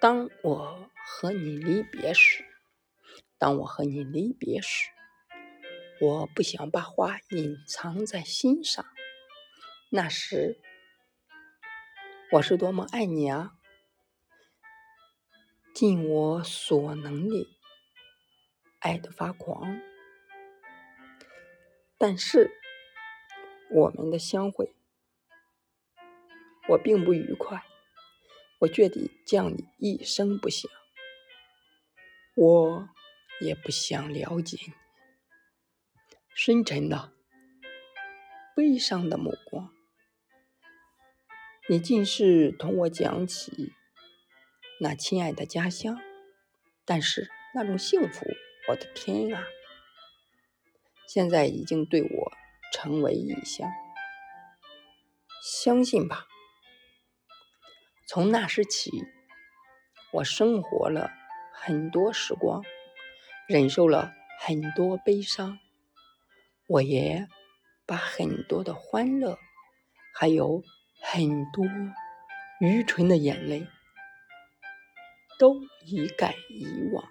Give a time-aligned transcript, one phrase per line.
[0.00, 2.46] 当我和你离别时，
[3.36, 4.88] 当我和你离别时，
[6.00, 8.82] 我不想把话隐藏在心上。
[9.90, 10.58] 那时，
[12.32, 13.58] 我是多么爱你啊！
[15.74, 17.46] 尽我所能的
[18.78, 19.82] 爱的发狂。
[21.98, 22.50] 但是，
[23.70, 24.74] 我们的相会，
[26.70, 27.62] 我并不愉快。
[28.60, 30.70] 我决定将你一声不响。
[32.36, 32.88] 我
[33.40, 34.72] 也不想了解你。
[36.34, 37.12] 深沉的、
[38.54, 39.70] 悲伤的目光，
[41.68, 43.72] 你尽是同我讲起
[44.78, 45.98] 那亲爱的家乡，
[46.84, 48.26] 但是那种幸福，
[48.68, 49.44] 我的天啊！
[51.06, 52.32] 现在已经对我
[52.72, 53.68] 成为异乡。
[55.42, 56.26] 相信吧，
[58.12, 58.90] 从那时起，
[60.12, 61.12] 我生活了
[61.52, 62.60] 很多时光，
[63.46, 65.60] 忍受了很多悲伤，
[66.66, 67.28] 我也
[67.86, 69.38] 把很多的欢乐，
[70.12, 70.60] 还有
[71.00, 71.64] 很多
[72.60, 73.64] 愚蠢的眼泪，
[75.38, 77.08] 都一概遗忘。